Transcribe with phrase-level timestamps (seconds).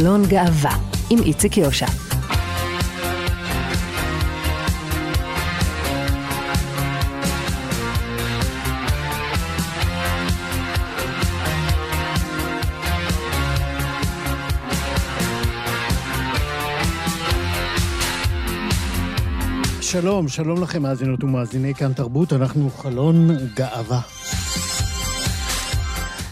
[0.00, 0.76] חלון גאווה
[1.10, 1.86] עם איציק יושע.
[19.80, 24.00] שלום, שלום לכם מאזינות ומאזיני כאן תרבות, אנחנו חלון גאווה.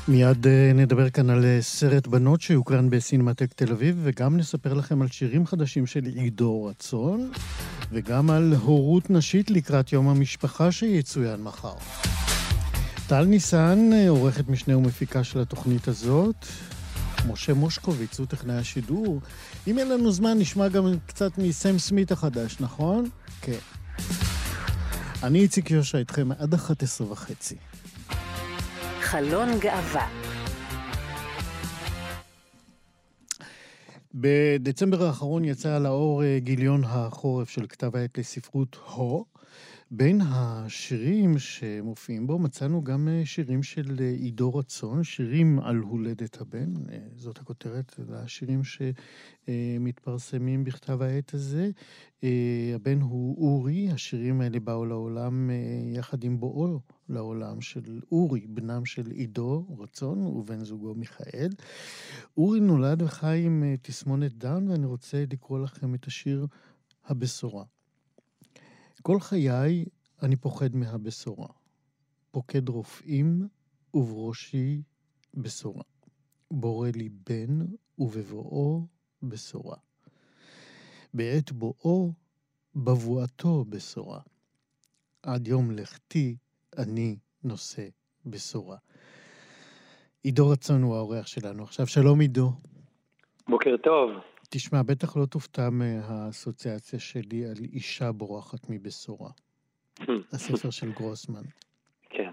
[0.09, 5.03] מיד אה, נדבר כאן על אה, סרט בנות שיוקרן בסינמטק תל אביב, וגם נספר לכם
[5.03, 7.31] על שירים חדשים של עידו רצון,
[7.93, 11.75] וגם על הורות נשית לקראת יום המשפחה שיצוין מחר.
[13.07, 16.47] טל ניסן, אה, עורכת משנה ומפיקה של התוכנית הזאת.
[17.29, 19.21] משה מושקוביץ הוא טכנאי השידור.
[19.67, 23.09] אם אין לנו זמן, נשמע גם קצת מסם סמית החדש, נכון?
[23.41, 23.59] כן.
[25.23, 27.57] אני איציק יושע איתכם עד 11 וחצי.
[29.13, 30.09] חלון גאווה
[34.15, 39.32] בדצמבר האחרון יצא לאור אה, גיליון החורף של כתב העת לספרות הו.
[39.95, 46.41] בין השירים שמופיעים בו מצאנו גם אה, שירים של אה, עידו רצון, שירים על הולדת
[46.41, 46.73] הבן,
[47.17, 48.61] זאת הכותרת, השירים
[49.49, 51.71] שמתפרסמים בכתב העת הזה.
[52.75, 55.51] הבן הוא אורי, השירים האלה באו לעולם
[55.95, 61.51] יחד עם בואו לעולם של אורי, בנם של עידו רצון ובן זוגו מיכאל.
[62.37, 66.47] אורי נולד וחי עם אה, תסמונת דאון, ואני רוצה לקרוא לכם את השיר
[67.05, 67.65] הבשורה.
[69.03, 69.85] כל חיי
[70.23, 71.49] אני פוחד מהבשורה.
[72.31, 73.49] פוקד רופאים
[73.95, 74.83] ובראשי
[75.35, 75.83] בשורה.
[76.51, 77.67] בורא לי בן
[77.99, 78.87] ובבואו
[79.23, 79.77] בשורה.
[81.15, 82.13] בעת בואו,
[82.77, 84.21] בבואתו בשורה.
[85.23, 86.37] עד יום לכתי
[86.79, 87.89] אני נושא
[88.27, 88.77] בשורה.
[90.23, 91.63] עידו רצון הוא האורח שלנו.
[91.63, 92.53] עכשיו, שלום עידו.
[93.49, 94.11] בוקר טוב.
[94.55, 99.31] תשמע, בטח לא תופתע מהאסוציאציה שלי על אישה בורחת מבשורה.
[100.33, 101.43] הספר של גרוסמן.
[102.11, 102.33] כן.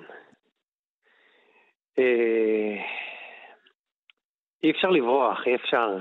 [2.00, 2.76] אה,
[4.64, 5.98] אי אפשר לברוח, אי אפשר.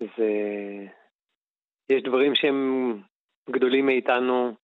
[0.00, 0.30] זה...
[1.90, 3.02] יש דברים שהם
[3.50, 4.54] גדולים מאיתנו,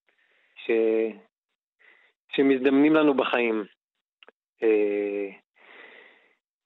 [0.57, 0.71] ש...
[2.29, 3.65] שמזדמנים לנו בחיים.
[4.63, 5.31] אה,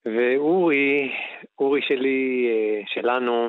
[0.05, 1.13] ואורי,
[1.59, 3.49] אורי שלי, אה, שלנו,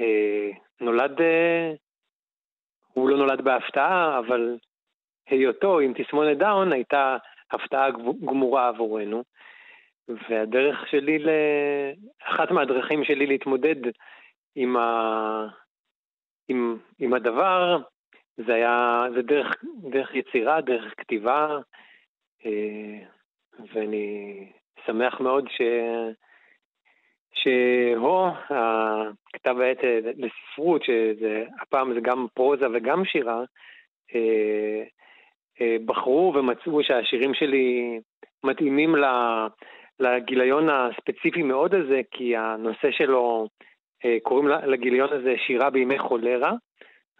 [0.00, 0.50] אה,
[0.80, 1.20] נולד,
[2.92, 4.58] הוא לא נולד בהפתעה, אבל
[5.28, 7.16] היותו עם תסמונת דאון הייתה
[7.50, 7.90] הפתעה
[8.24, 9.24] גמורה עבורנו.
[10.08, 11.18] והדרך שלי,
[12.22, 13.76] אחת מהדרכים שלי להתמודד
[14.54, 15.46] עם, ה,
[16.48, 17.78] עם, עם הדבר
[18.36, 21.58] זה היה, זה דרך, דרך יצירה, דרך כתיבה,
[22.46, 22.98] אה,
[23.72, 24.52] ואני
[24.86, 25.60] שמח מאוד ש...
[27.34, 29.78] שהו, הכתב העת
[30.16, 33.42] לספרות, שהפעם זה גם פרוזה וגם שירה,
[34.14, 34.82] אה,
[35.60, 38.00] אה, בחרו ומצאו שהשירים שלי
[38.44, 38.94] מתאימים
[40.00, 43.48] לגיליון הספציפי מאוד הזה, כי הנושא שלו,
[44.22, 46.52] קוראים לגיליון הזה שירה בימי חולרה,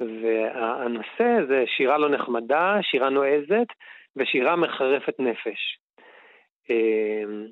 [0.01, 3.67] והנושא זה שירה לא נחמדה, שירה נועזת
[4.17, 5.79] ושירה מחרפת נפש.
[6.71, 7.47] אמ,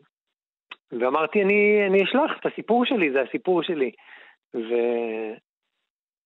[0.93, 3.91] ואמרתי, אני, אני אשלח את הסיפור שלי, זה הסיפור שלי.
[4.55, 5.37] וזה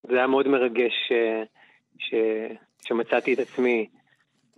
[0.08, 1.12] היה מאוד מרגש ש...
[1.98, 2.14] ש...
[2.82, 3.88] שמצאתי את עצמי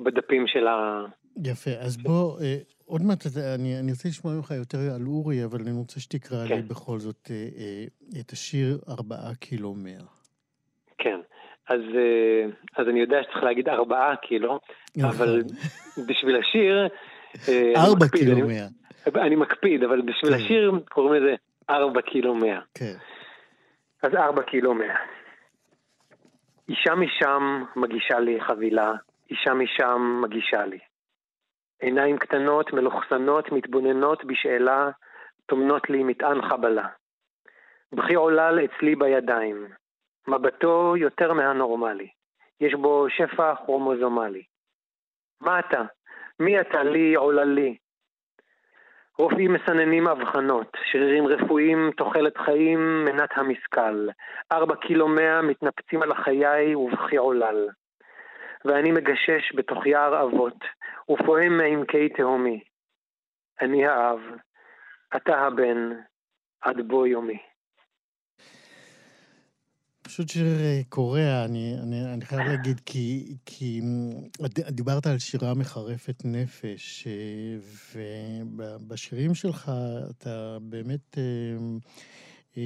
[0.00, 1.04] בדפים של ה...
[1.44, 3.26] יפה, אז בוא, אה, עוד מעט,
[3.58, 6.54] אני, אני רוצה לשמוע ממך יותר על אורי, אבל אני רוצה שתקרא כן.
[6.54, 10.00] לי בכל זאת אה, אה, את השיר ארבעה קילומר.
[10.98, 11.20] כן.
[11.68, 12.44] אז, אה,
[12.76, 14.60] אז אני יודע שצריך להגיד ארבעה קילו,
[14.96, 15.10] נכון.
[15.10, 15.42] אבל
[16.08, 16.88] בשביל השיר...
[17.48, 18.66] אה, ארבע קילו מאה.
[19.26, 20.44] אני מקפיד, אבל בשביל כן.
[20.44, 21.34] השיר קוראים לזה
[21.70, 22.60] ארבע קילו מאה.
[22.74, 22.94] כן.
[24.02, 24.96] אז ארבע קילו מאה.
[26.68, 28.92] אישה משם מגישה לי חבילה,
[29.30, 30.78] אישה משם מגישה לי.
[31.80, 34.90] עיניים קטנות, מלוכסנות, מתבוננות בשאלה,
[35.46, 36.88] טומנות לי מטען חבלה.
[37.92, 39.66] בכי עולל אצלי בידיים,
[40.28, 42.08] מבטו יותר מהנורמלי.
[42.60, 44.42] יש בו שפע כרומוזומלי.
[45.40, 45.82] מה אתה?
[46.40, 47.76] מי אתה לי עוללי?
[49.18, 54.08] רופאים מסננים אבחנות, שרירים רפואיים, תוחלת חיים, מנת המשכל.
[54.52, 57.68] ארבע קילו מאה מתנפצים על החיי ובכי עולל.
[58.64, 60.64] ואני מגשש בתוך יער אבות,
[61.10, 62.60] ופועם מעמקי תהומי.
[63.60, 64.20] אני האב,
[65.16, 65.90] אתה הבן,
[66.60, 67.49] עד בוא יומי.
[70.10, 73.80] פשוט שיר אה, קורע, אני, אני, אני חייב להגיד, כי, כי
[74.68, 78.02] דיברת על שירה מחרפת נפש, אה,
[78.56, 79.72] ובשירים שלך
[80.10, 81.18] אתה באמת
[82.56, 82.62] אה,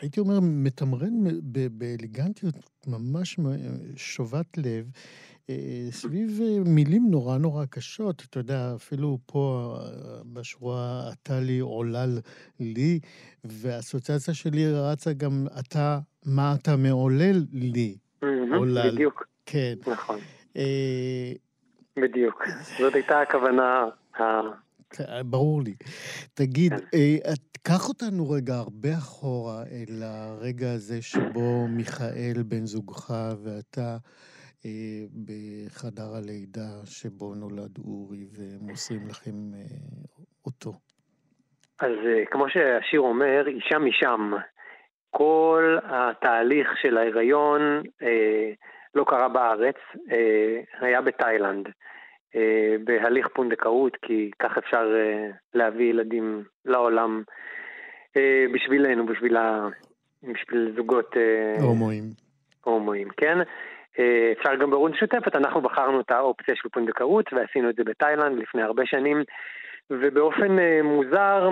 [0.00, 1.24] הייתי אומר, מתמרן
[1.72, 2.54] באליגנטיות
[2.86, 3.38] ממש
[3.96, 4.90] שובת לב.
[5.90, 9.74] סביב מילים נורא נורא קשות, אתה יודע, אפילו פה
[10.32, 12.18] בשורה אתה לי עולל
[12.60, 13.00] לי,
[13.44, 17.96] והאסוציאציה שלי רצה גם אתה, מה אתה מעולל לי.
[18.56, 18.90] עולל.
[18.90, 19.26] בדיוק.
[19.46, 19.74] כן.
[19.86, 20.18] נכון.
[21.96, 22.44] בדיוק.
[22.78, 23.84] זאת הייתה הכוונה
[25.24, 25.74] ברור לי.
[26.34, 26.96] תגיד, כן.
[27.62, 33.96] קח אותנו רגע הרבה אחורה אל הרגע הזה שבו מיכאל, בן זוגך, ואתה אה,
[35.26, 39.60] בחדר הלידה שבו נולד אורי, ומוסרים לכם אה,
[40.46, 40.72] אותו.
[41.80, 44.32] אז אה, כמו שהשיר אומר, אישה משם.
[45.10, 47.60] כל התהליך של ההיריון
[48.02, 48.52] אה,
[48.94, 49.76] לא קרה בארץ,
[50.12, 51.68] אה, היה בתאילנד.
[52.36, 57.22] אה, בהליך פונדקאות, כי כך אפשר אה, להביא ילדים לעולם
[58.16, 59.68] אה, בשבילנו, בשביל, ה...
[60.22, 61.16] בשביל זוגות...
[61.60, 62.04] הומואים.
[62.64, 63.38] הומואים, כן.
[64.38, 68.62] אפשר גם בהורות משותפת, אנחנו בחרנו את האופציה של פונדקאות ועשינו את זה בתאילנד לפני
[68.62, 69.22] הרבה שנים,
[69.90, 71.48] ובאופן מוזר,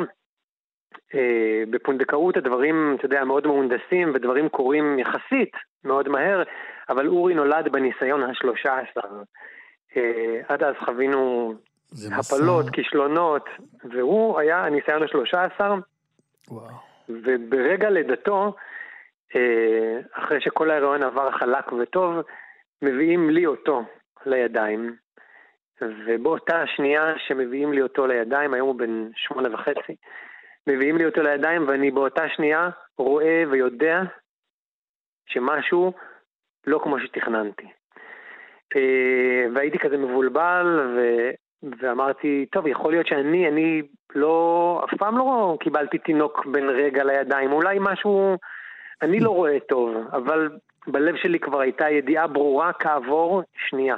[1.71, 5.53] בפונדקאות הדברים, אתה יודע, מאוד מהונדסים ודברים קורים יחסית
[5.85, 6.43] מאוד מהר,
[6.89, 9.09] אבל אורי נולד בניסיון השלושה עשר.
[9.97, 11.55] אה, עד אז חווינו
[12.13, 12.73] הפלות, מסע...
[12.73, 13.49] כישלונות,
[13.91, 15.75] והוא היה הניסיון השלושה עשר.
[17.09, 18.51] וברגע לידתו, אה,
[20.13, 22.15] אחרי שכל ההיריון עבר חלק וטוב,
[22.83, 23.83] מביאים לי אותו
[24.27, 24.97] לידיים.
[25.81, 29.97] ובאותה שנייה שמביאים לי אותו לידיים, היום הוא בן שמונה וחצי,
[30.67, 32.69] מביאים לי אותו לידיים ואני באותה שנייה
[32.99, 34.03] רואה ויודע
[35.27, 35.93] שמשהו
[36.67, 37.67] לא כמו שתכננתי.
[38.77, 41.31] אה, והייתי כזה מבולבל, ו...
[41.81, 43.83] ואמרתי, טוב, יכול להיות שאני, אני
[44.15, 48.37] לא, אף פעם לא קיבלתי תינוק בן רגע לידיים, אולי משהו,
[49.03, 50.49] אני לא רואה טוב, אבל
[50.87, 53.97] בלב שלי כבר הייתה ידיעה ברורה כעבור שנייה.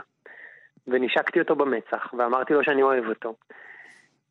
[0.88, 3.34] ונשקתי אותו במצח, ואמרתי לו שאני אוהב אותו.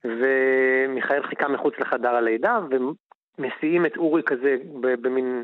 [0.03, 5.43] ומיכאל חיכה מחוץ לחדר הלידה, ומסיעים את אורי כזה במין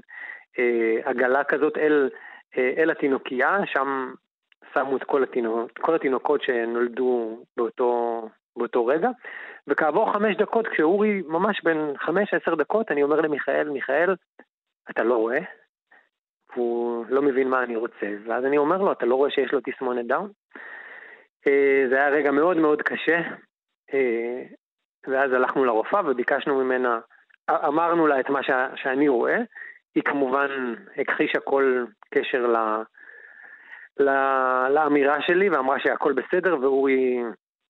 [0.60, 2.10] אה, עגלה כזאת אל,
[2.58, 4.14] אה, אל התינוקייה, שם
[4.74, 8.22] שמו את כל, התינוק, כל התינוקות שנולדו באותו,
[8.56, 9.10] באותו רגע,
[9.68, 14.16] וכעבור חמש דקות, כשאורי ממש בן חמש, עשר דקות, אני אומר למיכאל, מיכאל,
[14.90, 15.40] אתה לא רואה?
[16.54, 19.60] הוא לא מבין מה אני רוצה, ואז אני אומר לו, אתה לא רואה שיש לו
[19.64, 20.32] תסמונת דאון?
[21.48, 23.22] אה, זה היה רגע מאוד מאוד קשה,
[23.94, 24.44] אה,
[25.08, 27.00] ואז הלכנו לרופאה וביקשנו ממנה,
[27.50, 28.40] אמרנו לה את מה
[28.76, 29.38] שאני רואה,
[29.96, 32.54] היא כמובן הכחישה כל קשר
[34.70, 37.24] לאמירה שלי ואמרה שהכל בסדר ואורי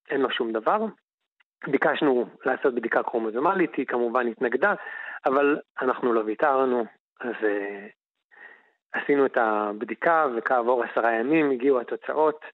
[0.10, 0.86] אין לו שום דבר.
[1.68, 4.74] ביקשנו לעשות בדיקה קרומוזומלית, היא כמובן התנגדה,
[5.26, 6.86] אבל אנחנו לא ויתרנו,
[7.24, 12.46] אז uh, עשינו את הבדיקה וכעבור עשרה ימים הגיעו התוצאות.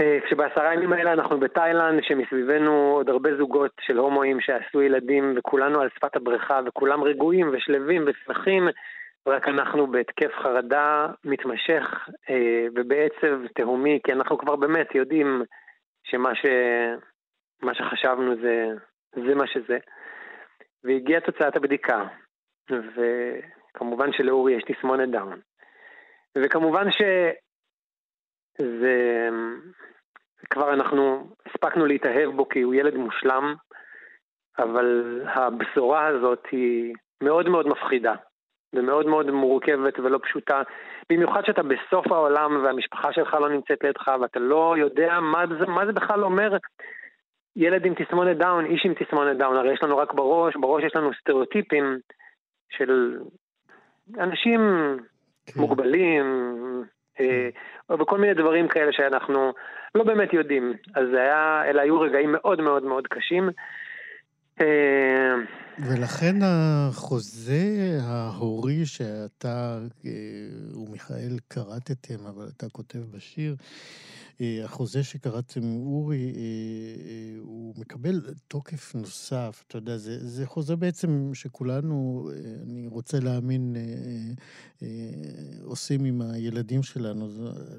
[0.00, 5.80] Uh, כשבעשרה ימים האלה אנחנו בתאילנד, שמסביבנו עוד הרבה זוגות של הומואים שעשו ילדים וכולנו
[5.80, 8.68] על שפת הבריכה וכולם רגועים ושלווים ושמחים,
[9.26, 15.42] רק אנחנו בהתקף חרדה מתמשך אה, ובעצב תהומי, כי אנחנו כבר באמת יודעים
[16.04, 16.46] שמה ש...
[17.62, 18.66] מה שחשבנו זה,
[19.14, 19.78] זה מה שזה.
[20.84, 22.04] והגיעה תוצאת הבדיקה,
[23.74, 25.40] וכמובן שלאורי יש תסמונת דאון.
[26.38, 29.28] וכמובן שזה...
[30.50, 33.54] כבר אנחנו הספקנו להתאהב בו כי הוא ילד מושלם,
[34.58, 38.14] אבל הבשורה הזאת היא מאוד מאוד מפחידה.
[38.72, 40.62] ומאוד מאוד מורכבת ולא פשוטה.
[41.12, 45.86] במיוחד שאתה בסוף העולם והמשפחה שלך לא נמצאת לידך ואתה לא יודע מה זה, מה
[45.86, 46.56] זה בכלל אומר
[47.56, 49.56] ילד עם תסמונת דאון, איש עם תסמונת דאון.
[49.56, 51.98] הרי יש לנו רק בראש, בראש יש לנו סטריאוטיפים
[52.70, 53.18] של
[54.20, 54.60] אנשים
[55.46, 55.60] כן.
[55.60, 56.24] מוגבלים,
[57.20, 57.48] אה,
[58.00, 59.52] וכל מיני דברים כאלה שאנחנו
[59.94, 60.72] לא באמת יודעים.
[60.94, 63.50] אז זה היה, אלה היו רגעים מאוד מאוד מאוד קשים.
[64.60, 65.34] אה,
[65.78, 70.10] ולכן החוזה ההורי שאתה אה,
[70.74, 73.54] ומיכאל כרתתם, אבל אתה כותב בשיר,
[74.64, 76.32] החוזה שקראתם עם אורי,
[77.40, 79.64] הוא מקבל תוקף נוסף.
[79.66, 82.30] אתה יודע, זה, זה חוזה בעצם שכולנו,
[82.62, 83.76] אני רוצה להאמין,
[85.62, 87.28] עושים עם הילדים שלנו.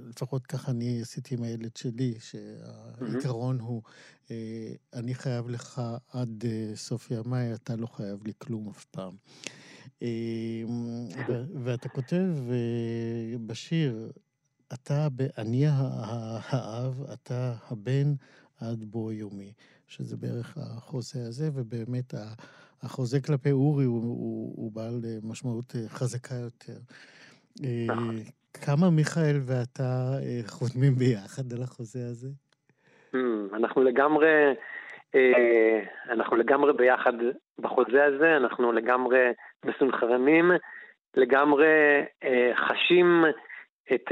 [0.09, 3.81] לפחות ככה אני עשיתי עם הילד שלי, שהעיקרון הוא
[4.31, 5.81] אה, אני חייב לך
[6.13, 9.13] עד אה, סוף ימיי, אתה לא חייב לי כלום אף פעם.
[10.01, 10.63] אה,
[11.63, 12.29] ואתה כותב
[13.45, 14.11] בשיר,
[14.73, 15.07] אתה,
[15.37, 18.13] אני האב, אתה הבן
[18.61, 19.53] עד בוא יומי,
[19.87, 22.13] שזה בערך החוזה הזה, ובאמת
[22.83, 26.79] החוזה כלפי אורי הוא, הוא, הוא בעל אה, משמעות אה, חזקה יותר.
[27.87, 28.15] נכון.
[28.65, 32.27] כמה מיכאל ואתה חותמים ביחד על החוזה הזה?
[33.13, 34.53] Hmm, אנחנו לגמרי,
[36.09, 37.13] אנחנו לגמרי ביחד
[37.59, 39.19] בחוזה הזה, אנחנו לגמרי
[39.65, 40.51] מסונכרנים,
[41.17, 41.67] לגמרי
[42.55, 43.25] חשים
[43.93, 44.11] את,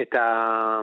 [0.00, 0.80] את, ה,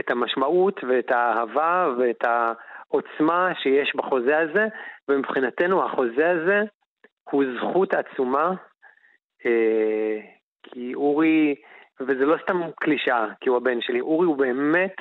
[0.00, 4.66] את המשמעות ואת האהבה ואת העוצמה שיש בחוזה הזה,
[5.08, 6.60] ומבחינתנו החוזה הזה
[7.30, 8.52] הוא זכות עצומה,
[9.46, 10.20] אה,
[10.62, 11.54] כי אורי,
[12.00, 14.94] וזה לא סתם קלישאה, כי הוא הבן שלי, אורי הוא באמת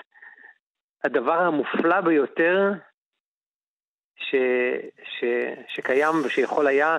[1.04, 2.72] הדבר המופלא ביותר
[4.16, 4.36] ש,
[5.04, 5.24] ש,
[5.68, 6.98] שקיים ושיכול היה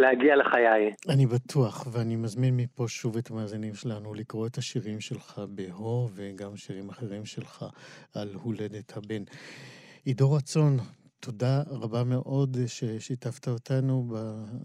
[0.00, 0.92] להגיע לחיי.
[1.08, 6.56] אני בטוח, ואני מזמין מפה שוב את המאזינים שלנו לקרוא את השירים שלך בהו, וגם
[6.56, 7.64] שירים אחרים שלך
[8.14, 9.22] על הולדת הבן.
[10.04, 10.76] עידו רצון,
[11.20, 14.06] תודה רבה מאוד ששיתפת אותנו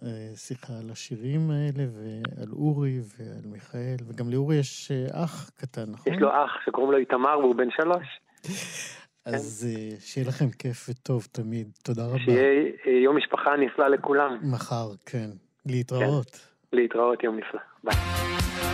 [0.01, 6.13] בשיחה על השירים האלה, ועל אורי ועל מיכאל, וגם לאורי יש אח קטן, נכון?
[6.13, 8.07] יש לו אח שקוראים לו איתמר והוא בן שלוש.
[9.25, 9.95] אז כן.
[9.99, 11.67] שיהיה לכם כיף וטוב תמיד.
[11.83, 12.19] תודה רבה.
[12.25, 14.37] שיהיה יום משפחה נפלא לכולם.
[14.43, 15.29] מחר, כן.
[15.65, 16.31] להתראות.
[16.31, 16.77] כן.
[16.77, 17.59] להתראות, יום נפלא.
[17.83, 17.95] ביי.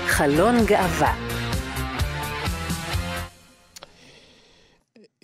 [0.08, 1.42] חלון גאווה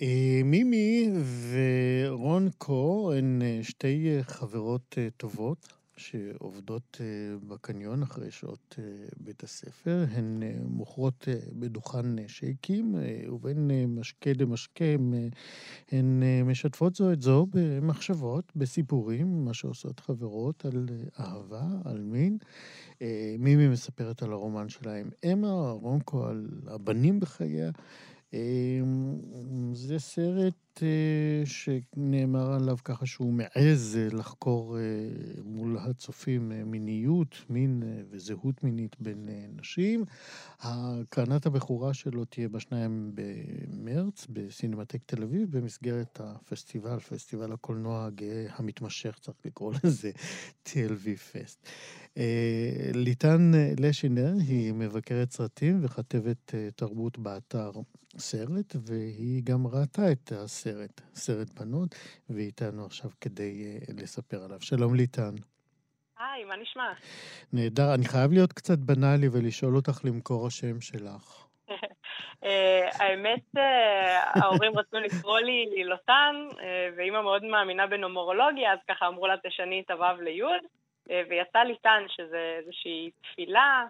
[0.02, 1.10] אה, מימי
[1.52, 5.77] ורון קו הן אה, שתי אה, חברות טובות.
[5.98, 7.06] שעובדות אה,
[7.48, 8.84] בקניון אחרי שעות אה,
[9.16, 10.04] בית הספר.
[10.10, 12.94] הן אה, מוכרות בדוכן שייקים,
[13.28, 14.84] ובין משקה למשקה
[15.92, 20.86] הן משתפות זו את זו במחשבות, בסיפורים, מה שעושות חברות על
[21.20, 22.38] אהבה, על מין.
[23.38, 27.70] מימי מספרת על הרומן שלה עם אמה, רונקו על הבנים בחייה.
[29.72, 34.82] זה סרט אה, שנאמר עליו ככה שהוא מעז אה, לחקור אה,
[35.44, 40.04] מול הצופים מיניות, מין וזהות מינית בין נשים.
[40.60, 49.18] הקרנת הבכורה שלו תהיה בשניים במרץ בסינמטק תל אביב במסגרת הפסטיבל, פסטיבל הקולנוע הגאה המתמשך,
[49.20, 50.10] צריך לקרוא לזה
[50.66, 51.68] TLV פסט.
[52.94, 57.70] ליטן לשינר היא מבקרת סרטים וכתבת תרבות באתר
[58.18, 61.00] סרט, והיא גם ראתה את הסרט.
[61.14, 61.94] סרט, בנות,
[62.30, 64.60] והיא איתנו עכשיו כדי uh, לספר עליו.
[64.60, 65.34] שלום ליטן.
[66.18, 66.92] היי, מה נשמע?
[67.52, 67.94] נהדר.
[67.94, 71.46] אני חייב להיות קצת בנאלי ולשאול אותך למכור השם שלך.
[72.44, 76.34] אה, האמת, אה, ההורים רצו לקרוא לי לוטן,
[76.96, 80.62] ואימא מאוד מאמינה בנומרולוגיה, אז ככה אמרו לה תשני את הוו ליוד,
[81.06, 83.84] ויצא ליטן, שזה איזושהי תפילה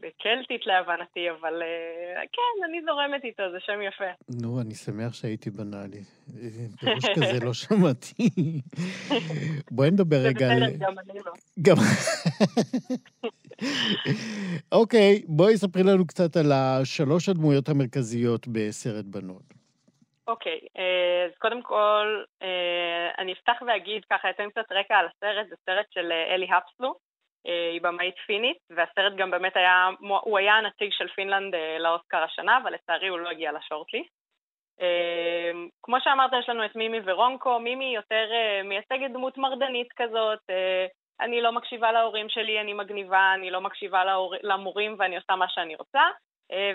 [0.00, 4.04] בקלטית להבנתי, אבל אה, כן, אני זורמת איתו, זה שם יפה.
[4.42, 6.00] נו, אני שמח שהייתי בנאלי.
[6.80, 8.30] פירוש כזה לא שמעתי.
[9.70, 10.58] בואי נדבר רגע על...
[10.58, 11.32] זה בסדר, גם אני לא.
[11.62, 11.76] גם...
[14.72, 19.54] אוקיי, בואי ספרי לנו קצת על השלוש הדמויות המרכזיות בסרט בנות.
[20.28, 22.22] אוקיי, אה, אז קודם כל,
[23.18, 27.09] אני אפתח ואגיד ככה, אתן קצת רקע על הסרט, זה סרט של אלי הפסלו.
[27.46, 32.22] אה, היא במאית פינית, והסרט גם באמת היה, הוא היה הנציג של פינלנד אה, לאוסקר
[32.22, 34.10] השנה, אבל לצערי הוא לא הגיע לשורטליסט.
[34.80, 35.50] אה,
[35.82, 38.30] כמו שאמרת, יש לנו את מימי ורונקו, מימי יותר
[38.64, 40.38] מייצגת דמות מרדנית כזאת,
[41.20, 44.34] אני לא מקשיבה להורים שלי, אני מגניבה, אני לא מקשיבה להור...
[44.42, 46.02] למורים ואני עושה מה שאני רוצה.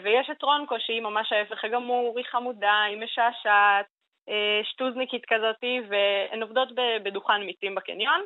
[0.04, 3.86] ויש את רונקו שהיא ממש ההפך הגמור, היא חמודה, היא משעשעת,
[4.64, 6.70] שטוזניקית כזאתי, והן עובדות
[7.04, 8.26] בדוכן מיצים בקניון.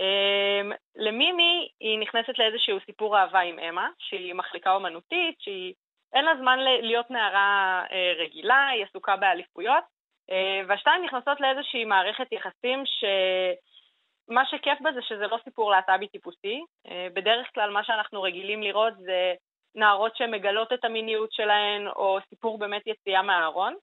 [0.00, 5.74] Um, למימי היא נכנסת לאיזשהו סיפור אהבה עם אמה, שהיא מחליקה אומנותית, שהיא
[6.14, 9.84] אין לה זמן להיות נערה uh, רגילה, היא עסוקה באליפויות,
[10.30, 10.32] uh,
[10.68, 16.90] והשתיים נכנסות לאיזושהי מערכת יחסים שמה שכיף בה זה שזה לא סיפור להט"בי טיפוסי, uh,
[17.14, 19.34] בדרך כלל מה שאנחנו רגילים לראות זה
[19.74, 23.74] נערות שמגלות את המיניות שלהן, או סיפור באמת יציאה מהארון.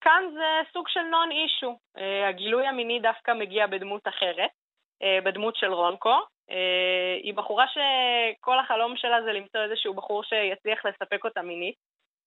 [0.00, 1.78] כאן זה סוג של נון אישו,
[2.28, 4.50] הגילוי המיני דווקא מגיע בדמות אחרת.
[5.02, 6.18] אה, בדמות של רונקו.
[6.50, 11.74] אה, היא בחורה שכל החלום שלה זה למצוא איזשהו בחור שיצליח לספק אותה מינית.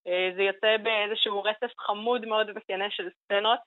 [0.07, 3.59] אה, זה יוצא באיזשהו רצף חמוד מאוד וכנה של סצנות.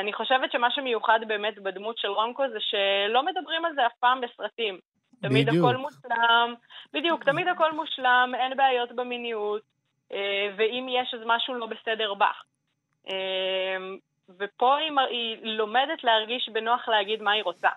[0.00, 4.20] אני חושבת שמה שמיוחד באמת בדמות של רונקו זה שלא מדברים על זה אף פעם
[4.20, 4.78] בסרטים.
[5.22, 5.64] תמיד בדיוק.
[5.64, 6.54] הכל מושלם,
[6.92, 9.62] בדיוק, תמיד הכל מושלם, אין בעיות במיניות,
[10.56, 12.42] ואם יש אז משהו לא בסדר בך.
[14.38, 17.68] ופה היא, היא לומדת להרגיש בנוח להגיד מה היא רוצה.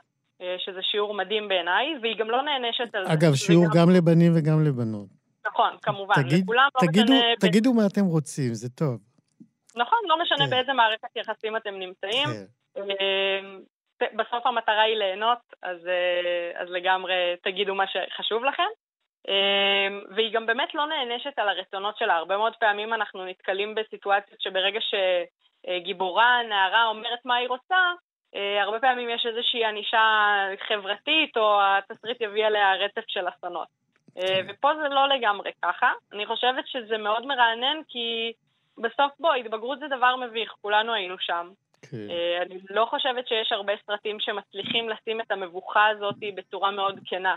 [0.44, 3.14] אה, שזה שיעור מדהים בעיניי, והיא גם לא נענשת על זה.
[3.14, 5.08] אגב, שיעור גם לבנים וגם לבנות.
[5.48, 7.36] נכון, כמובן, תגיד, לכולם לא תגידו, משנה...
[7.40, 8.98] תגידו מה אתם רוצים, זה טוב.
[9.76, 10.50] נכון, לא משנה כן.
[10.50, 12.28] באיזה מערכת יחסים אתם נמצאים.
[12.28, 12.82] כן.
[12.82, 13.60] אמ,
[14.02, 15.80] בסוף המטרה היא ליהנות, אז,
[16.56, 18.70] אז לגמרי תגידו מה שחשוב לכם.
[20.16, 22.16] והיא גם באמת לא נענשת על הרצונות שלה.
[22.16, 27.78] הרבה מאוד פעמים אנחנו נתקלים בסיטואציות שברגע שגיבורה, נערה, אומרת מה היא רוצה,
[28.62, 30.38] הרבה פעמים יש איזושהי ענישה
[30.68, 33.68] חברתית, או התסריט יביא עליה רצף של אסונות.
[34.16, 34.46] כן.
[34.50, 35.92] ופה זה לא לגמרי ככה.
[36.14, 38.34] אני חושבת שזה מאוד מרענן, כי
[38.78, 41.50] בסוף בוא, התבגרות זה דבר מביך, כולנו היינו שם.
[41.92, 41.98] כן.
[42.42, 47.36] אני לא חושבת שיש הרבה סרטים שמצליחים לשים את המבוכה הזאת בצורה מאוד כנה.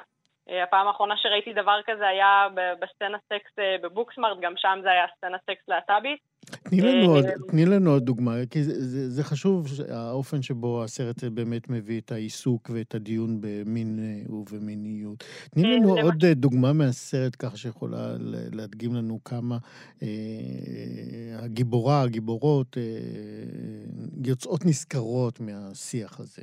[0.51, 2.49] אה, הפעם האחרונה שראיתי דבר כזה היה
[2.81, 6.21] בסצנת סקס אה, בבוקסמארט, גם שם זה היה סצנת סקס להט"בית.
[6.63, 10.85] תני לנו, עוד, אה, תני לנו עוד דוגמה, כי זה, זה, זה חשוב, האופן שבו
[10.85, 13.99] הסרט באמת מביא את העיסוק ואת הדיון במין
[14.29, 15.25] ובמיניות.
[15.51, 16.35] תני לנו עוד למה...
[16.35, 18.15] דוגמה מהסרט, ככה שיכולה
[18.53, 19.57] להדגים לנו כמה
[20.03, 20.09] אה,
[21.45, 22.83] הגיבורה, הגיבורות, אה,
[24.25, 26.43] יוצאות נשכרות מהשיח הזה.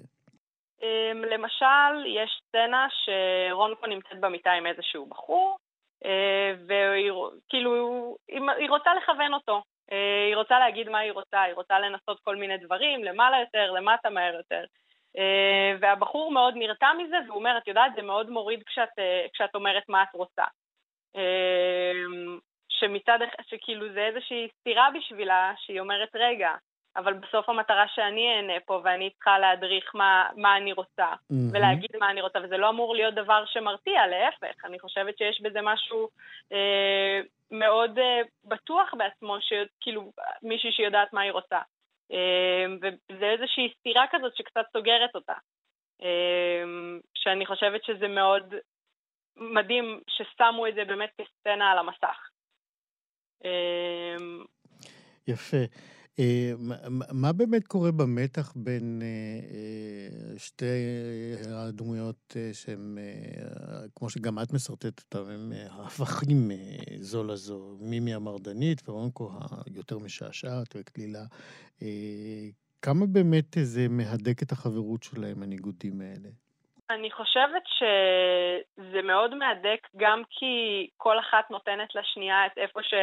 [0.84, 5.58] אמ, למשל, יש סצנה שרונקו נמצאת במיטה עם איזשהו בחור,
[6.06, 8.16] אה, וכאילו,
[8.58, 9.64] היא רוצה לכוון אותו.
[9.92, 13.72] אה, היא רוצה להגיד מה היא רוצה, היא רוצה לנסות כל מיני דברים, למעלה יותר,
[13.72, 14.64] למטה מהר יותר.
[15.18, 18.90] אה, והבחור מאוד נרתע מזה, והוא אומר, את יודעת, זה מאוד מוריד כשאת,
[19.34, 20.44] כשאת אומרת מה את רוצה.
[22.70, 26.56] שמצד, שכאילו זה איזושהי סתירה בשבילה, שהיא אומרת, רגע,
[26.96, 31.36] אבל בסוף המטרה שאני אהנה פה ואני צריכה להדריך מה, מה אני רוצה mm-hmm.
[31.52, 35.60] ולהגיד מה אני רוצה, וזה לא אמור להיות דבר שמרתיע, להפך, אני חושבת שיש בזה
[35.64, 36.08] משהו
[36.52, 37.22] אה,
[37.52, 40.12] מאוד אה, בטוח בעצמו, שכאילו
[40.44, 41.60] מישהי שיודעת מה היא רוצה.
[42.12, 45.36] אה, וזה איזושהי סתירה כזאת שקצת סוגרת אותה.
[46.04, 46.64] אה,
[47.16, 48.54] שאני חושבת שזה מאוד
[49.38, 52.30] מדהים ששמו את זה באמת כסצנה על המסך.
[53.46, 54.16] אה,
[55.28, 55.58] יפה.
[56.20, 56.54] אה,
[56.90, 60.66] מה באמת קורה במתח בין אה, אה, שתי
[61.48, 62.98] הדמויות שהן,
[63.96, 66.52] כמו שגם את משרטטת אותן, הם הפכים
[67.00, 69.32] זו לזו, מימי המרדנית ורונקו
[69.66, 71.26] היותר משעשעת וקלילה.
[72.82, 76.30] כמה באמת זה מהדק את החברות שלהם, הניגודים האלה?
[76.94, 82.94] אני חושבת שזה מאוד מהדק גם כי כל אחת נותנת לשנייה את איפה ש...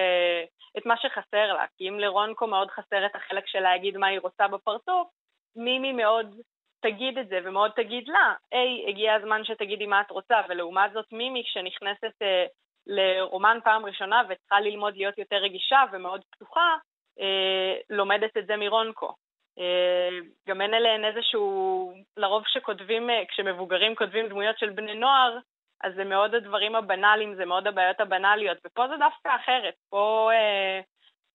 [0.78, 1.64] את מה שחסר לה.
[1.76, 5.08] כי אם לרונקו מאוד חסר את החלק של להגיד מה היא רוצה בפרצוף,
[5.56, 6.36] מימי מאוד
[6.80, 11.12] תגיד את זה ומאוד תגיד לה, היי, הגיע הזמן שתגידי מה את רוצה, ולעומת זאת
[11.12, 12.44] מימי כשנכנסת אה,
[12.86, 16.76] לרומן פעם ראשונה וצריכה ללמוד להיות יותר רגישה ומאוד פתוחה,
[17.20, 19.14] אה, לומדת את זה מרונקו.
[19.60, 20.18] אה,
[20.48, 25.38] גם אין אליהן איזשהו, לרוב כשכותבים, אה, כשמבוגרים כותבים דמויות של בני נוער,
[25.84, 29.74] אז זה מאוד הדברים הבנאליים, זה מאוד הבעיות הבנאליות, ופה זה דווקא אחרת.
[29.90, 30.80] פה, אה,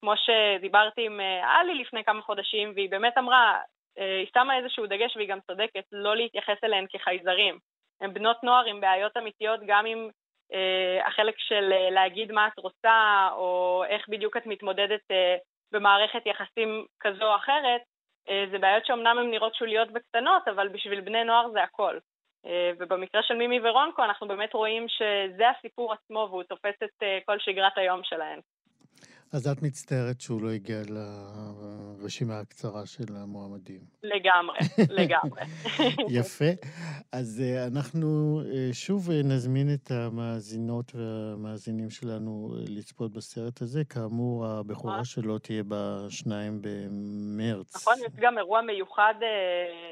[0.01, 3.61] כמו שדיברתי עם אה, עלי לפני כמה חודשים, והיא באמת אמרה,
[3.99, 7.59] אה, היא שמה איזשהו דגש, והיא גם צודקת, לא להתייחס אליהן כחייזרים.
[8.01, 10.09] הן בנות נוער עם בעיות אמיתיות, גם עם
[10.53, 15.35] אה, החלק של אה, להגיד מה את רוצה, או איך בדיוק את מתמודדת אה,
[15.71, 17.94] במערכת יחסים כזו או אחרת, אה,
[18.51, 21.97] זה בעיות שאומנם הן נראות שוליות וקטנות, אבל בשביל בני נוער זה הכל.
[22.45, 27.19] אה, ובמקרה של מימי ורונקו אנחנו באמת רואים שזה הסיפור עצמו והוא תופס את אה,
[27.25, 28.39] כל שגרת היום שלהן.
[29.33, 33.79] אז את מצטערת שהוא לא הגיע לרשימה הקצרה של המועמדים.
[34.03, 34.59] לגמרי,
[34.89, 35.41] לגמרי.
[36.19, 36.51] יפה.
[37.11, 38.41] אז אה, אנחנו
[38.73, 43.81] שוב נזמין את המאזינות והמאזינים שלנו לצפות בסרט הזה.
[43.89, 47.75] כאמור, הבכורה שלו תהיה בשניים במרץ.
[47.75, 49.13] נכון, יש גם אירוע מיוחד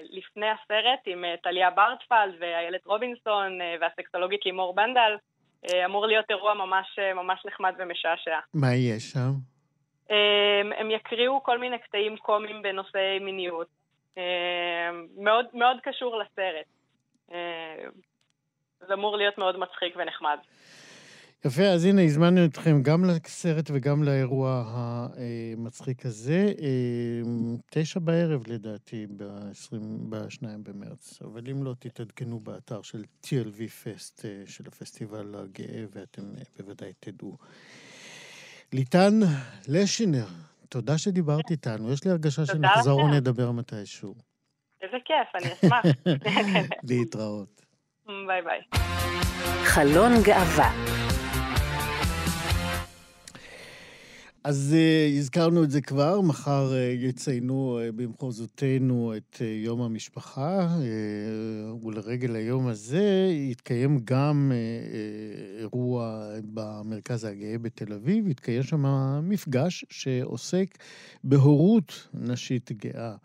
[0.09, 5.15] לפני הסרט עם טליה ברטפלד ואיילת רובינסון והסקסולוגית לימור בנדל.
[5.69, 8.39] אה, אמור להיות אירוע ממש, אה, ממש נחמד ומשעשע.
[8.53, 9.31] מה יש שם?
[10.11, 13.67] אה, הם יקריאו כל מיני קטעים קומיים בנושאי מיניות.
[15.17, 16.65] מאוד, מאוד קשור לסרט.
[18.87, 20.37] זה אמור להיות מאוד מצחיק ונחמד.
[21.45, 24.63] יפה, אז הנה, הזמנו אתכם גם לסרט וגם לאירוע
[25.57, 26.53] המצחיק הזה.
[27.69, 31.19] תשע בערב, לדעתי, ב-2 במרץ.
[31.21, 36.21] אבל אם לא, תתעדכנו באתר של TLV פסט של הפסטיבל הגאה, ואתם
[36.59, 37.37] בוודאי תדעו.
[38.73, 39.19] ליטן
[39.67, 40.27] לשינר,
[40.69, 41.91] תודה שדיברת איתנו.
[41.91, 44.15] יש לי הרגשה שנחזור ונדבר מתישהו.
[44.81, 45.85] איזה כיף, אני אשמח.
[46.89, 47.61] להתראות.
[48.05, 48.61] ביי ביי.
[49.63, 51.12] חלון גאווה
[54.43, 60.77] אז uh, הזכרנו את זה כבר, מחר uh, יציינו uh, במחוזותינו את uh, יום המשפחה,
[60.77, 68.85] uh, ולרגל היום הזה יתקיים גם uh, uh, אירוע במרכז הגאה בתל אביב, יתקיים שם
[69.23, 70.77] מפגש שעוסק
[71.23, 73.15] בהורות נשית גאה.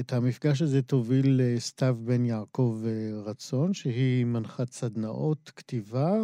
[0.00, 2.82] את המפגש הזה תוביל סתיו בן יעקב
[3.24, 6.20] רצון, שהיא מנחת סדנאות כתיבה,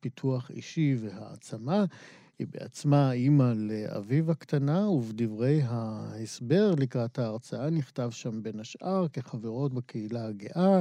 [0.00, 1.84] פיתוח אישי והעצמה.
[2.38, 10.26] היא בעצמה אימא לאביב הקטנה, ובדברי ההסבר לקראת ההרצאה נכתב שם בין השאר כחברות בקהילה
[10.26, 10.80] הגאה.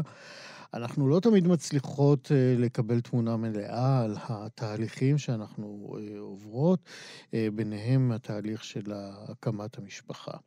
[0.73, 6.79] אנחנו לא תמיד מצליחות uh, לקבל תמונה מלאה על התהליכים שאנחנו uh, עוברות,
[7.25, 10.37] uh, ביניהם התהליך של הקמת המשפחה.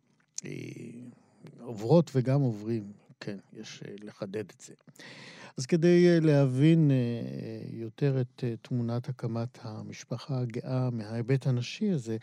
[1.60, 4.74] עוברות וגם עוברים, כן, יש לחדד את זה.
[5.58, 12.16] אז כדי אה, להבין אה, אה, יותר את תמונת הקמת המשפחה הגאה מההיבט הנשי הזה,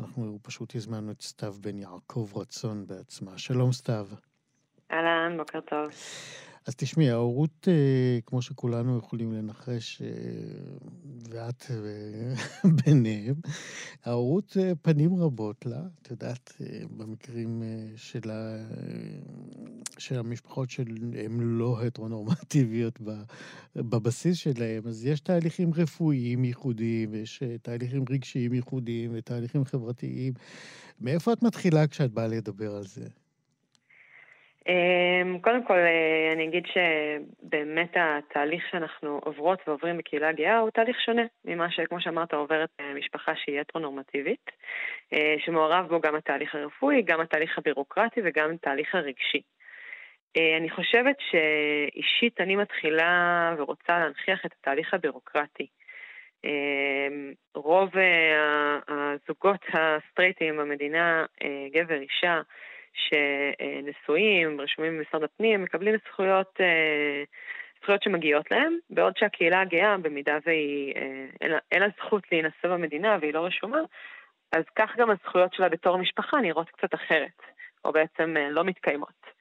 [0.00, 3.38] אנחנו פשוט הזמנו את סתיו בן יעקב רצון בעצמה.
[3.38, 4.06] שלום סתיו.
[4.92, 5.88] אהלן, בוקר טוב.
[6.68, 10.08] אז תשמעי, ההורות, אה, כמו שכולנו יכולים לנחש, אה,
[11.30, 13.34] ואת אה, ביניהם,
[14.04, 16.52] ההורות פנים רבות לה, את יודעת,
[16.96, 17.62] במקרים
[17.96, 18.56] של, ה...
[19.98, 22.98] של המשפחות שהן לא הטרונורמטיביות
[23.76, 30.32] בבסיס שלהן, אז יש תהליכים רפואיים ייחודיים, ויש תהליכים רגשיים ייחודיים ותהליכים חברתיים.
[31.00, 33.08] מאיפה את מתחילה כשאת באה לדבר על זה?
[34.68, 41.00] אמ, קודם כל, אה, אני אגיד שבאמת התהליך שאנחנו עוברות ועוברים בקהילה גאה הוא תהליך
[41.00, 44.50] שונה ממה שכמו שאמרת עוברת אה, משפחה שהיא הטרונורמטיבית,
[45.12, 49.42] אה, שמעורב בו גם התהליך הרפואי, גם התהליך הבירוקרטי וגם התהליך הרגשי.
[50.58, 55.66] אני חושבת שאישית אני מתחילה ורוצה להנכיח את התהליך הבירוקרטי.
[57.54, 57.90] רוב
[58.88, 61.24] הזוגות הסטרייטים במדינה,
[61.72, 62.40] גבר, אישה,
[62.92, 67.22] שנשואים, רשומים במשרד הפנים, מקבלים זכויות, אה,
[67.82, 72.68] זכויות שמגיעות להם, בעוד שהקהילה הגאה, במידה והיא, אה, אין לה, אין לה זכות להינשא
[72.68, 73.80] במדינה והיא לא רשומה,
[74.52, 77.42] אז כך גם הזכויות שלה בתור משפחה נראות קצת אחרת,
[77.84, 79.38] או בעצם אה, לא מתקיימות.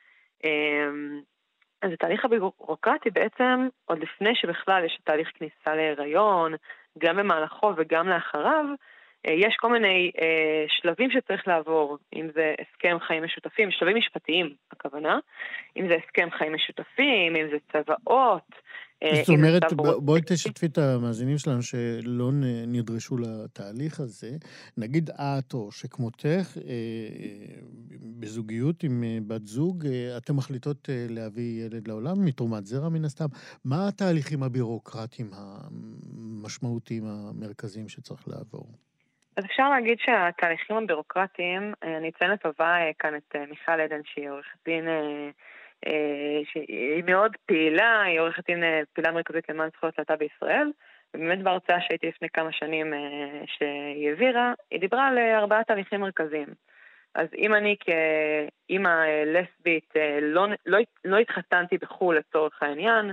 [1.81, 6.53] אז התהליך הבירוקרטי בעצם, עוד לפני שבכלל יש תהליך כניסה להיריון,
[6.97, 8.65] גם במהלכו וגם לאחריו,
[9.25, 15.19] יש כל מיני אה, שלבים שצריך לעבור, אם זה הסכם חיים משותפים, שלבים משפטיים הכוונה,
[15.77, 18.55] אם זה הסכם חיים משותפים, אם זה צוואות.
[19.03, 19.63] אה, זאת אומרת,
[19.97, 22.29] בואי תשתפי את המאזינים שלנו שלא
[22.67, 24.31] נדרשו לתהליך הזה.
[24.77, 26.57] נגיד את או שכמותך,
[28.19, 33.25] בזוגיות עם בת זוג, אתן מחליטות להביא ילד לעולם מתרומת זרע מן הסתם.
[33.65, 38.86] מה התהליכים הבירוקרטיים המשמעותיים המרכזיים שצריך לעבור?
[39.37, 44.01] אז אפשר להגיד שהתהליכים הבירוקרטיים, אה, אני אציין לטובה אה, כאן את אה, מיכל עדן,
[44.03, 44.87] שהיא עורכת דין,
[46.43, 50.71] שהיא מאוד פעילה, היא עורכת דין פעילה מרכזית למען זכויות להט"ב בישראל,
[51.13, 52.93] ובאמת בהרצאה שהייתי לפני כמה שנים
[53.45, 56.47] שהיא העבירה, היא דיברה על ארבעה תהליכים מרכזיים.
[57.15, 63.11] אז אם אני כאימא לסבית לא, לא, לא התחתנתי בחו"ל לצורך העניין,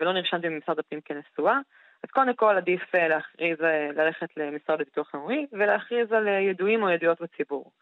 [0.00, 1.58] ולא נרשמתי במשרד הפנים כנשואה,
[2.04, 6.82] אז קודם כל עדיף אה, להכריז, אה, ללכת למשרד לביטוח לאומי ולהכריז על אה, ידועים
[6.82, 7.72] או ידועות בציבור.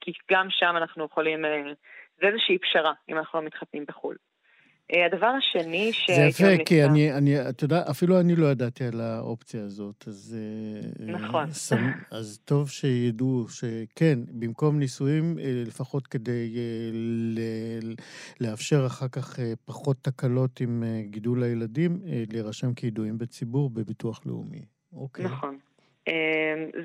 [0.00, 1.44] כי גם שם אנחנו יכולים,
[2.20, 4.16] זה איזושהי פשרה אם אנחנו לא מתחתנים בחו"ל.
[5.06, 6.10] הדבר השני ש...
[6.10, 10.38] זה יפה, כי אני, אני, אתה יודע, אפילו אני לא ידעתי על האופציה הזאת, אז...
[11.00, 11.50] נכון.
[11.50, 11.90] סמ...
[12.10, 16.52] אז טוב שידעו שכן, במקום נישואים, לפחות כדי
[16.92, 17.40] ל...
[18.40, 22.00] לאפשר אחר כך פחות תקלות עם גידול הילדים,
[22.32, 24.64] להירשם כידועים בציבור בביטוח לאומי.
[24.92, 25.24] אוקיי.
[25.24, 25.58] נכון.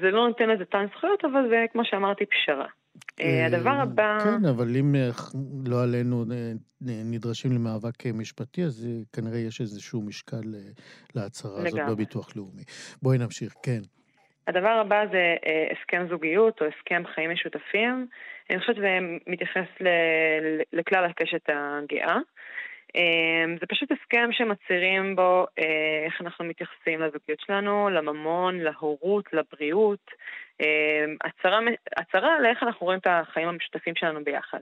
[0.01, 2.65] זה לא נותן לזה אותן זכויות, אבל זה, כמו שאמרתי, פשרה.
[3.21, 4.17] אה, הדבר הבא...
[4.23, 5.09] כן, אבל אם אה,
[5.65, 10.43] לא עלינו אה, נדרשים למאבק משפטי, אז כנראה יש איזשהו משקל
[11.15, 12.63] להצהרה הזאת בביטוח לאומי.
[13.01, 13.81] בואי נמשיך, כן.
[14.47, 15.35] הדבר הבא זה
[15.71, 18.07] הסכם זוגיות או הסכם חיים משותפים.
[18.49, 19.67] אני חושבת שזה מתייחס
[20.73, 22.17] לכלל הקשת הגאה.
[23.59, 25.45] זה פשוט הסכם שמצהירים בו
[26.05, 30.11] איך אנחנו מתייחסים לזוגיות שלנו, לממון, להורות, לבריאות,
[30.61, 31.59] אמ, הצהרה,
[31.97, 34.61] הצהרה לאיך אנחנו רואים את החיים המשותפים שלנו ביחד.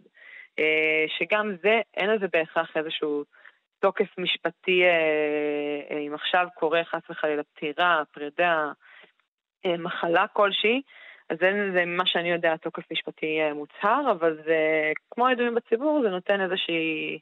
[0.59, 3.23] אה, שגם זה, אין לזה בהכרח איזשהו
[3.79, 4.89] תוקף משפטי, אה,
[5.91, 8.71] אה, אם עכשיו קורה חס וחלילה פטירה, פרידה,
[9.79, 10.81] מחלה כלשהי,
[11.29, 16.09] אז אין לזה, ממה שאני יודע, תוקף משפטי מוצהר, אבל זה, כמו ידועים בציבור, זה
[16.09, 17.19] נותן איזושהי,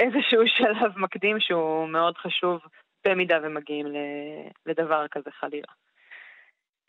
[0.00, 2.60] איזשהו שלב מקדים שהוא מאוד חשוב
[3.06, 3.86] במידה ומגיעים
[4.66, 5.72] לדבר כזה חלילה.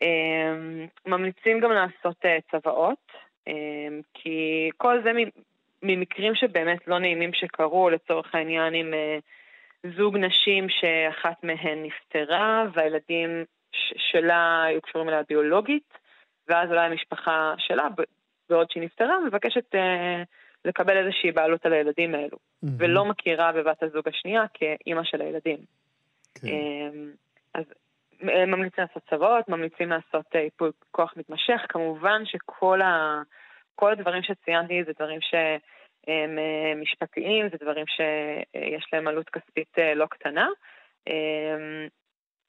[0.02, 3.12] אמ, ממליצים גם לעשות אה, צוואות,
[3.46, 5.10] אמ, כי כל זה
[5.82, 9.18] ממקרים שבאמת לא נעימים שקרו, לצורך העניין עם אה,
[9.96, 13.44] זוג נשים שאחת מהן נפטרה והילדים
[13.96, 15.98] שלה היו קשורים אליה ביולוגית,
[16.48, 17.88] ואז אולי המשפחה שלה
[18.50, 20.22] בעוד שהיא נפטרה, מבקשת אה,
[20.64, 22.68] לקבל איזושהי בעלות על הילדים האלו, mm-hmm.
[22.78, 25.58] ולא מכירה בבת הזוג השנייה כאימא של הילדים.
[26.34, 26.46] כן.
[26.46, 26.88] אה,
[27.54, 27.64] אז
[28.22, 33.22] ממליצים לעשות צוואות, ממליצים לעשות ייפוי כוח מתמשך, כמובן שכל ה...
[33.74, 36.38] כל הדברים שציינתי זה דברים שהם
[36.82, 40.48] משפטיים, זה דברים שיש להם עלות כספית לא קטנה,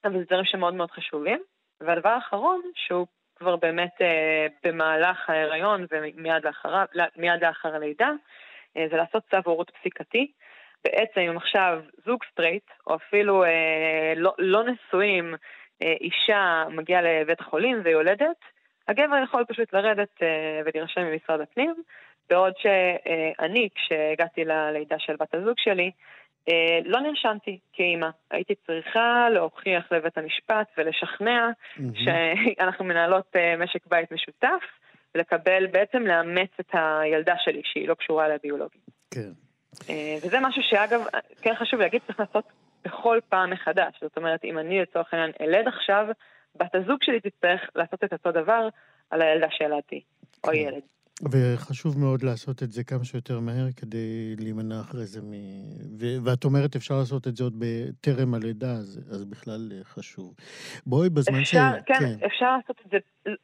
[0.04, 1.42] אבל זה דברים שמאוד מאוד חשובים.
[1.80, 6.84] והדבר האחרון, שהוא כבר באמת אה, במהלך ההיריון ומיד לאחר,
[7.40, 8.14] לאחר הלידה, אה,
[8.90, 10.32] זה לעשות צו הורות פסיקתי.
[10.84, 15.34] בעצם אם עכשיו זוג סטרייט, או אפילו אה, לא, לא נשואים,
[15.82, 18.36] אה, אישה מגיעה לבית החולים ויולדת,
[18.88, 21.74] הגבר יכול פשוט לרדת אה, ולהירשם במשרד הפנים,
[22.30, 25.90] בעוד שאני, כשהגעתי ללידה של בת הזוג שלי,
[26.48, 28.08] אה, לא נרשמתי כאימא.
[28.30, 31.82] הייתי צריכה להוכיח לבית המשפט ולשכנע mm-hmm.
[31.94, 34.62] שאנחנו מנהלות אה, משק בית משותף,
[35.14, 38.82] ולקבל, בעצם לאמץ את הילדה שלי, שהיא לא קשורה אליה ביולוגית.
[39.10, 39.30] כן.
[39.90, 41.04] אה, וזה משהו שאגב,
[41.42, 42.44] כן חשוב להגיד, צריך לעשות
[42.84, 43.98] בכל פעם מחדש.
[44.02, 46.06] זאת אומרת, אם אני לצורך העניין אלד עכשיו,
[46.56, 48.68] בת הזוג שלי תצטרך לעשות את אותו דבר
[49.10, 50.00] על הילדה שילדתי,
[50.42, 50.48] כן.
[50.48, 50.82] או ילד.
[51.22, 55.32] וחשוב מאוד לעשות את זה כמה שיותר מהר כדי להימנע אחרי זה מ...
[56.00, 56.06] ו...
[56.24, 60.34] ואת אומרת אפשר לעשות את זה עוד בטרם הלידה, אז, אז בכלל אה, חשוב.
[60.86, 61.82] בואי בזמן אפשר, ש...
[61.86, 62.98] כן, כן, אפשר לעשות את זה,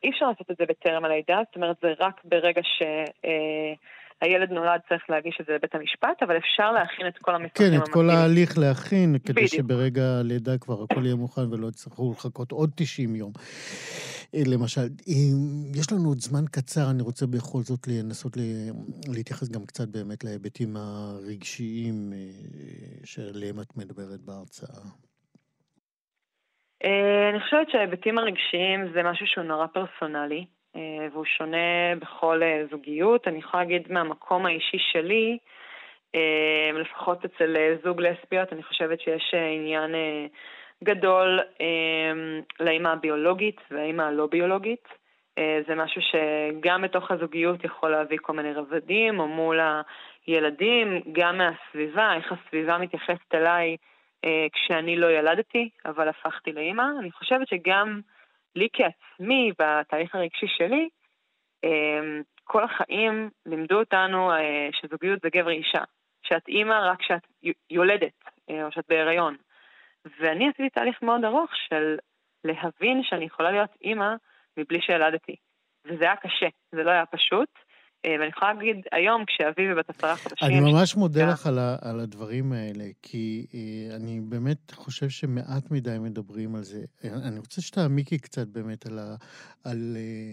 [0.05, 2.83] אי אפשר לעשות את זה בטרם הלידה, זאת אומרת זה רק ברגע ש...
[3.25, 3.75] אה,
[4.21, 7.81] הילד נולד צריך להגיש את זה לבית המשפט, אבל אפשר להכין את כל המסמכים המתאימים.
[7.81, 9.49] כן, את כל ההליך להכין, כדי בדיוק.
[9.55, 13.33] שברגע הלידה כבר הכל יהיה מוכן ולא יצטרכו לחכות עוד 90 יום.
[14.35, 14.81] אה, למשל,
[15.75, 18.33] יש לנו עוד זמן קצר, אני רוצה בכל זאת לנסות
[19.15, 22.19] להתייחס גם קצת באמת להיבטים הרגשיים אה,
[23.05, 24.83] שעליהם את מדברת בהרצאה.
[26.85, 30.47] אה, אני חושבת שההיבטים הרגשיים זה משהו שהוא נורא פרסונלי.
[30.77, 33.29] אה, והוא שונה בכל אה, זוגיות.
[33.29, 35.39] אני יכולה להגיד מהמקום האישי שלי,
[36.15, 39.95] אה, לפחות אצל זוג לסביות, אני חושבת שיש עניין
[40.85, 41.41] גדול
[42.61, 44.89] לאימא הביולוגית והאימא הלא ביולוגית.
[45.69, 49.61] זה משהו שגם בתוך הזוגיות יכול להביא כל מיני רבדים, או מול
[50.27, 53.77] הילדים, גם מהסביבה, איך הסביבה מתייחסת אליי
[54.53, 56.85] כשאני לא ילדתי, אבל הפכתי לאימא.
[57.01, 58.01] אני חושבת שגם
[58.57, 60.89] לי כעצמי, בתהליך הרגשי שלי,
[61.65, 65.83] אמ, כל החיים לימדו אותנו אה, שזוגיות זה גבר אישה,
[66.23, 67.23] שאת אימא רק כשאת
[67.71, 69.37] יולדת, אה, או שאת בהיריון.
[70.21, 71.97] ואני עשיתי תהליך מאוד ארוך של
[72.45, 74.15] להבין שאני יכולה להיות אימא
[74.57, 75.37] מבלי שילדתי.
[75.85, 77.49] וזה היה קשה, זה לא היה פשוט.
[78.05, 80.49] אה, ואני יכולה להגיד היום, כשאביבי בת עשרה חודשים...
[80.49, 85.71] אני ממש מודה לך על, ה, על הדברים האלה, כי אה, אני באמת חושב שמעט
[85.71, 86.85] מדי מדברים על זה.
[87.29, 89.15] אני רוצה שתעמיקי קצת באמת על, ה,
[89.65, 90.33] על אה,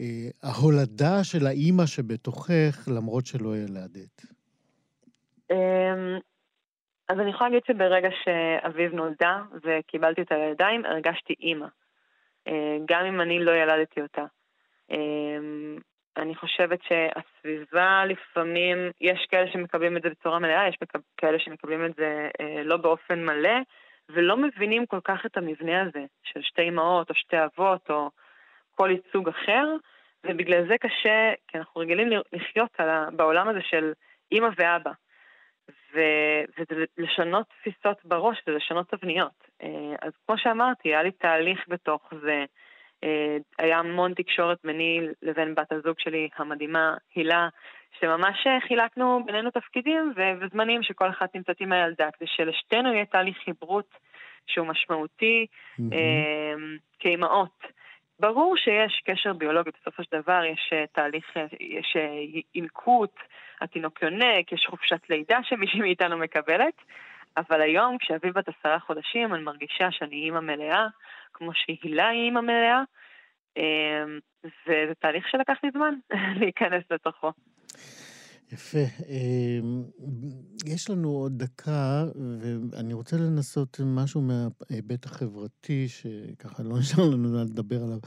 [0.00, 4.26] אה, ההולדה של האימא שבתוכך, למרות שלא ילדת.
[5.50, 6.18] אמ,
[7.08, 11.66] אז אני יכולה להגיד שברגע שאביב נולדה וקיבלתי אותה לידיים, הרגשתי אימא.
[12.48, 14.24] אה, גם אם אני לא ילדתי אותה.
[16.16, 20.76] אני חושבת שהסביבה לפעמים, יש כאלה שמקבלים את זה בצורה מלאה, יש
[21.16, 23.58] כאלה שמקבלים את זה אה, לא באופן מלא,
[24.08, 28.10] ולא מבינים כל כך את המבנה הזה של שתי אמהות או שתי אבות או
[28.74, 29.66] כל ייצוג אחר,
[30.24, 32.70] ובגלל זה קשה, כי אנחנו רגילים לחיות
[33.12, 33.92] בעולם הזה של
[34.32, 34.90] אימא ואבא.
[35.94, 39.48] ו- וזה לשנות תפיסות בראש, זה לשנות תבניות.
[39.62, 42.44] אה, אז כמו שאמרתי, היה לי תהליך בתוך זה.
[43.04, 47.48] אה, היה המון תקשורת ביני לבין בת הזוג שלי המדהימה, הילה,
[48.00, 53.36] שממש אה, חילקנו בינינו תפקידים וזמנים שכל אחת נמצאת עם הילדה, כדי שלשתינו יהיה תהליך
[53.44, 53.88] חברות
[54.46, 55.46] שהוא משמעותי
[55.80, 55.94] mm-hmm.
[56.98, 57.64] כאימהות.
[58.20, 61.96] ברור שיש קשר ביולוגי, בסופו של דבר יש תהליך, יש
[62.52, 63.14] עילקות,
[63.60, 66.74] התינוק יונק, יש חופשת לידה שמישהי מאיתנו מקבלת,
[67.36, 70.86] אבל היום כשאביב בת עשרה חודשים אני מרגישה שאני אימא מלאה,
[71.32, 72.82] כמו שהילה היא אימא מלאה,
[73.56, 75.94] אמ, וזה תהליך שלקח לי זמן
[76.40, 77.32] להיכנס לתוכו.
[78.52, 78.78] יפה.
[79.08, 79.84] אמ,
[80.66, 82.06] יש לנו עוד דקה,
[82.40, 87.98] ואני רוצה לנסות משהו מההיבט החברתי, שככה לא נשאר לנו לדבר עליו,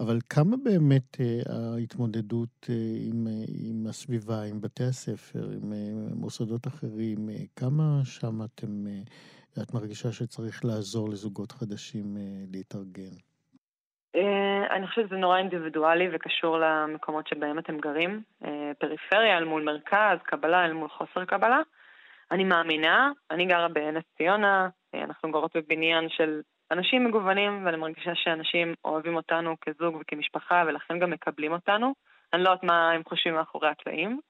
[0.00, 5.72] אבל כמה באמת אה, ההתמודדות אה, עם, אה, עם הסביבה, עם בתי הספר, עם
[6.14, 8.84] מוסדות אחרים, כמה שם אתם,
[9.62, 12.16] את מרגישה שצריך לעזור לזוגות חדשים
[12.52, 13.14] להתארגן?
[14.18, 18.22] אה, אני חושבת שזה נורא אינדיבידואלי וקשור למקומות שבהם אתם גרים.
[18.44, 21.60] אה, פריפריה אל מול מרכז, קבלה אל מול חוסר קבלה.
[22.30, 28.14] אני מאמינה, אני גרה בנס ציונה, אה, אנחנו גרות בבניין של אנשים מגוונים, ואני מרגישה
[28.14, 31.94] שאנשים אוהבים אותנו כזוג וכמשפחה, ולכן גם מקבלים אותנו.
[32.32, 34.20] אני לא יודעת מה הם חושבים מאחורי הקלעים,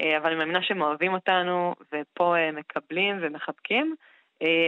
[0.00, 3.94] אבל אני מאמינה שהם אוהבים אותנו, ופה מקבלים ומחבקים.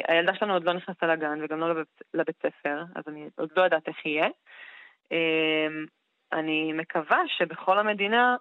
[0.08, 3.62] הילדה שלנו עוד לא נכנסה לגן וגם לא לבית, לבית ספר, אז אני עוד לא
[3.62, 4.28] יודעת איך יהיה.
[6.32, 8.36] אני מקווה שבכל המדינה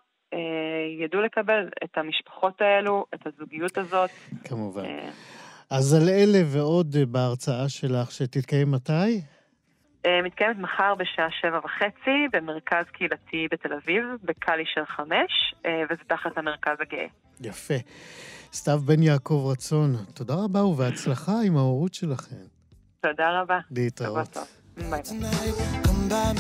[0.99, 4.09] ידעו לקבל את המשפחות האלו, את הזוגיות הזאת.
[4.43, 4.83] כמובן.
[5.69, 9.21] אז על אלה ועוד בהרצאה שלך, שתתקיים מתי?
[10.23, 15.55] מתקיימת מחר בשעה שבע וחצי במרכז קהילתי בתל אביב, בקלישר חמש,
[15.89, 17.05] וזה תחת המרכז הגאה.
[17.41, 17.73] יפה.
[18.53, 22.35] סתיו בן יעקב רצון, תודה רבה ובהצלחה עם ההורות שלכם.
[23.01, 23.59] תודה רבה.
[23.71, 24.37] להתראות.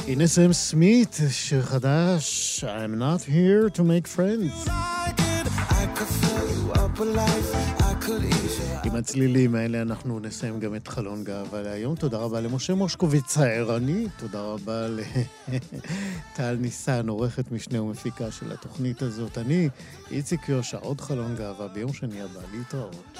[0.07, 4.69] הנה סם סמית, שיר חדש, I'm not here to make friends.
[8.91, 11.95] עם הצלילים האלה אנחנו נסיים גם את חלון גאווה להיום.
[11.95, 19.37] תודה רבה למשה מושקוביץ הערני, תודה רבה לטל ניסן, עורכת משנה ומפיקה של התוכנית הזאת.
[19.37, 19.69] אני,
[20.11, 23.19] איציק יושע, עוד חלון גאווה ביום שני הבא, להתראות.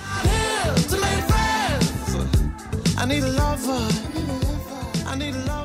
[2.98, 3.06] I
[5.16, 5.61] need a lover